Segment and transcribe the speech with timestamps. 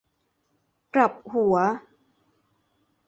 [0.93, 1.55] กลับหัว